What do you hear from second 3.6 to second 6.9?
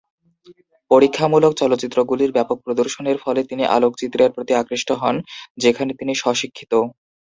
আলোকচিত্রের প্রতি আকৃষ্ট হন, যেখানে তিনি স্ব-শিক্ষিত।